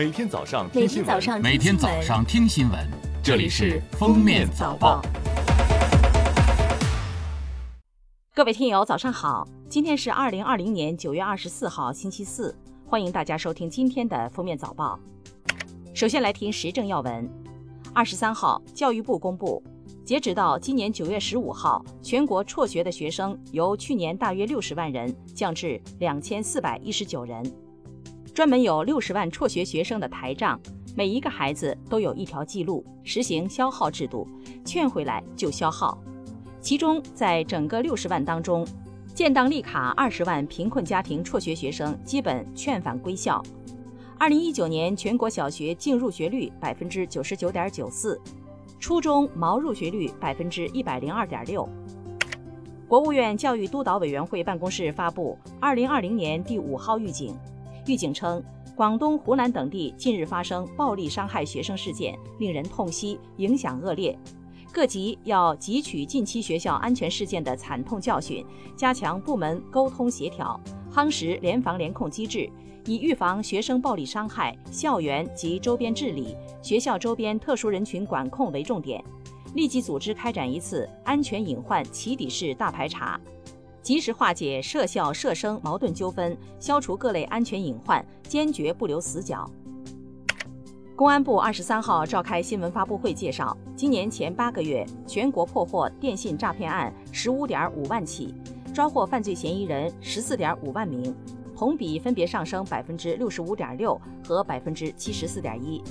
[0.00, 2.88] 每天早上每听新闻，天早上每天早上听新闻，
[3.22, 5.02] 这里是《封面早报》。
[8.34, 9.46] 各位听友，早上好！
[9.68, 14.98] 今天是二零二零年九月二十四号，星期四，欢迎大家收听今天的封面早报。
[15.92, 17.28] 首先来听时政要闻。
[17.92, 19.62] 二十三号，教育部公布，
[20.02, 27.44] 截止到今年九月十五号，全国辍学的学生由去年大约六十万人降至两千四百一十九人。
[28.32, 30.58] 专门有六十万辍学学生的台账，
[30.96, 34.26] 每一个孩子都有一条记录，实行消耗制度，
[34.64, 35.98] 劝回来就消耗。
[36.60, 38.66] 其中，在整个六十万当中，
[39.14, 43.42] 建档立卡二十万贫困家庭辍学学生基本劝返归校。
[44.18, 48.20] 二零一九年全国小学净入学率百分之九十九点九四，
[48.78, 51.68] 初中毛入学率百分之一百零二点六。
[52.86, 57.34] 国务院教育督导委员会办公室发布二零二零年第五号预警，
[57.86, 58.42] 预警称，
[58.76, 64.16] 广东、湖南等地近日发生暴力伤害学生事件，令人痛惜，影响恶劣。
[64.72, 68.44] 各级要汲取近期学校安全事件的惨痛教训，
[68.76, 70.58] 加强部门沟通协调，
[70.92, 72.48] 夯实联防联控机制，
[72.84, 79.02] 以预防学生暴力伤害、校园及周边治理、学校周边特殊人群管控为重点，
[79.54, 83.20] 立即组织开展一次安全隐患起底式大排查，
[83.82, 89.50] 及时化解涉校涉生矛盾纠纷，消除各类安全隐患，坚决不留死角。
[90.94, 98.34] 公安部二十三号召开新闻发布会，介绍今年前八个月，全国破获电信诈骗案十五点五万起，
[98.74, 101.14] 抓获犯罪嫌疑人十四点五万名，
[101.56, 105.82] 同比分别上升百分之六十五点六和百分之七十四点一，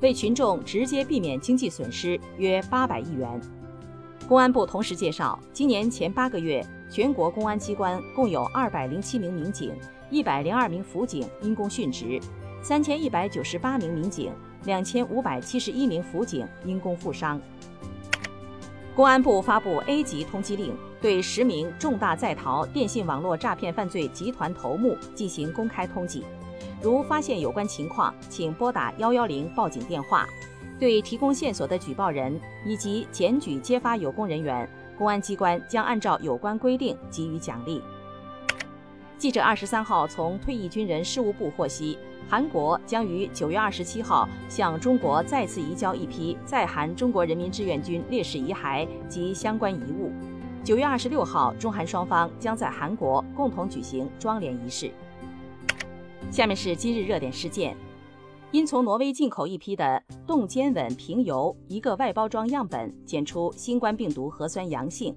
[0.00, 3.38] 为群众直接避免经济损失约八百亿元。
[4.26, 9.74] 公安部同时介绍，今年前八个月，全国公安机关共有二百零七名民警、
[10.10, 12.20] 一百零二名辅警因公殉职，
[12.62, 14.32] 三千一百九十八名民警。
[14.64, 17.40] 两千五百七十一名辅警因公负伤。
[18.96, 26.22] 公安部发布 A 级通缉令，对十名重大在逃电信网络诈骗犯罪集团头目进行公开通缉。
[26.82, 30.26] 如发现有关情况，请拨打幺幺零报警电话。
[30.80, 34.68] 对提供线索的举报人以及检举揭发有功人员，
[34.98, 37.82] 公安机关将按照有关规定给予奖励。
[39.18, 41.98] 记者二十三号从退役军人事务部获悉。
[42.28, 50.10] 韩国将于九月二十七号向中国再次移交一批在韩中国人民志愿军烈士遗骸及相关遗物。
[50.64, 54.90] 九月二十六号，中韩双方将在韩国共同举行装殓仪式。
[56.28, 57.76] 下面是今日热点事件：
[58.52, 65.14] 因从挪威进口一批的冻坚稳平油一个外包装样本检出新冠病毒核酸阳性，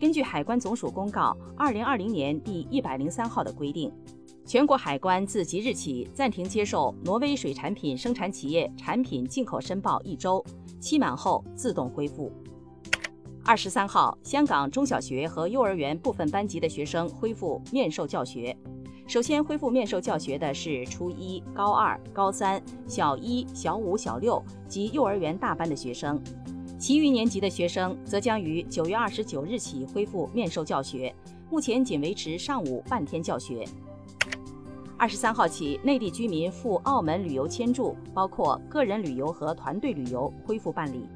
[0.00, 3.90] 根据海关总署公告二零二零年第一百零三号的规定。
[4.44, 10.44] 全国海关自即日起暂停接受挪威水产品生产企业产品进口申报一周，
[10.80, 12.32] 期满后自动恢复。
[13.44, 18.56] 二十三号，香港中小学和幼儿园部分班级的学生恢复面授教学。
[19.12, 26.18] 首先恢复面授教学的是初一、高二、高三、小一、小五、小六及幼儿园大班的学生，
[26.78, 31.14] 其余年级的学生则将于九月二十九日起恢复面授教学，
[31.50, 33.66] 目前仅维持上午半天教学。
[34.96, 41.06] 二十三号起，内地居民赴澳门旅游签注，包括个人旅游和团队旅游，恢复办理。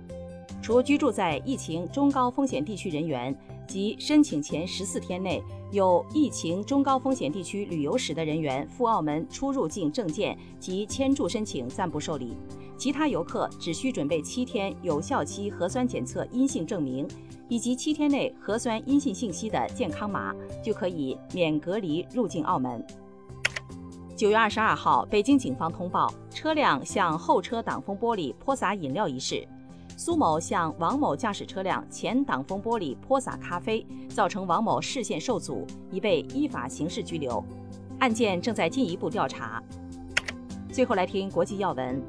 [0.60, 3.34] 除居住在疫情中高风险地区人员
[3.66, 12.37] 及申请前十四天内有疫情中高风险地区旅游史的人员赴澳门出入境证件及签注申请暂不受理，
[12.78, 17.06] 其他游客只需准备七天有效期核酸检测阴性证明
[17.49, 20.34] 以及七天内核酸阴性信息的健康码，
[20.65, 22.84] 就可以免隔离入境澳门。
[24.16, 29.47] 九月二十二号，北京警方通报车辆向后车挡风玻璃泼洒饮料一事，
[29.98, 37.42] 苏某向王某驾驶车辆前挡风玻璃泼洒咖啡，造成王某视线受阻，已被依法刑事拘留，
[37.98, 39.62] 案件正在进一步调查。
[40.70, 42.02] 最后来听国际要闻，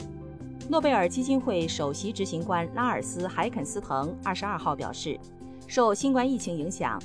[0.68, 5.18] 诺贝尔基金会首席执行官拉尔斯·海肯斯滕二十二号表示，
[5.66, 7.02] 受新冠疫情影响，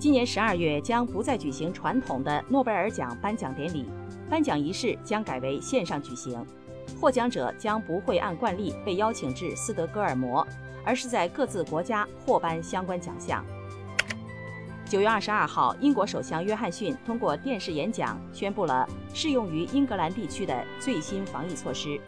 [0.00, 3.86] 今年十二月将不再举行传统的诺贝尔奖颁奖典礼。
[4.28, 6.44] 颁奖仪式将改为线上举行，
[7.00, 10.46] 获奖者将不会按惯例被邀请至斯德哥尔摩，
[10.84, 13.44] 而是在各自国家获颁相关奖项。
[14.86, 21.98] 九月二十二号，英国首相约翰逊通过电视演讲宣布了适用于英格兰地区的最新防疫措施，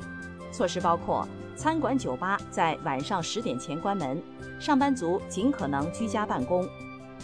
[0.52, 1.26] 措施包括
[1.56, 4.22] 餐馆、酒吧在晚上十点前关门，
[4.60, 6.68] 上班族尽可能居家办公，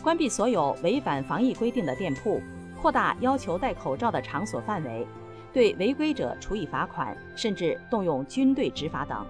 [0.02, 2.40] 关闭所有违反防疫规定的店铺。
[2.80, 5.06] 扩大要求戴口罩的场所范围，
[5.52, 9.26] 对违规者处以罚款，甚至动用军队执法等。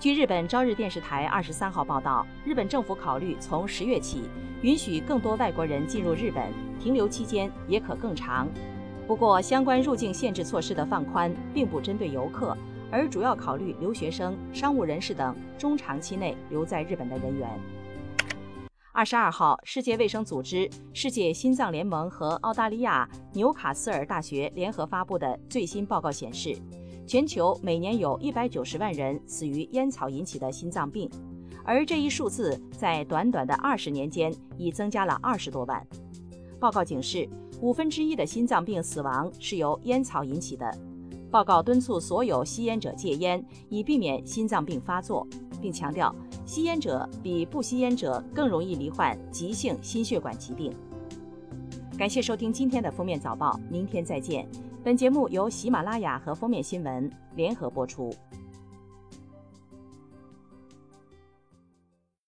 [0.00, 4.22] 据日本朝日电视台二十三号报道，日本政府考虑从十月起
[4.62, 6.44] 允许更多外国人进入日本，
[6.80, 8.48] 停留期间也可更长。
[9.06, 12.56] 不过，相关入境限制措施的放宽并不针对游客，
[12.90, 17.48] 而主要考虑留学生、商务人士等中长期内留在日本的人员。
[18.94, 26.54] 二十二号，世界卫生组织、世界心脏联盟和澳大利亚纽卡斯尔大学联合发布的最新报告显示。
[27.06, 31.10] 全球每年有一百九十万人死于烟草引起的心脏病，
[31.64, 35.84] 而这一数字在短短的二十年间已增加了二十多万。
[36.60, 37.26] 报告警示，
[37.62, 40.70] 五分之一的心脏病死亡是由烟草引起的。
[41.30, 45.26] 报告敦促所有吸烟者戒烟，以避免心脏病发作，
[45.62, 46.14] 并强调
[46.52, 50.70] 吸烟者比不吸烟者更容易罹患急性心血管疾病。
[51.96, 54.46] 感谢收听今天的封面早报，明天再见。
[54.84, 58.14] 本节目由喜马拉雅和封面新闻联合播出。